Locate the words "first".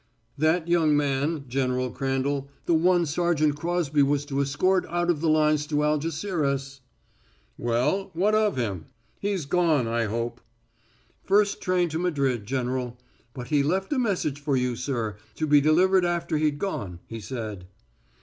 11.23-11.61